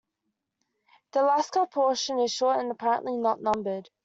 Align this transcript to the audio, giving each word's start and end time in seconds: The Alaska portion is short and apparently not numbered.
The 1.11 1.21
Alaska 1.21 1.67
portion 1.71 2.17
is 2.17 2.31
short 2.31 2.57
and 2.59 2.71
apparently 2.71 3.17
not 3.17 3.39
numbered. 3.39 3.91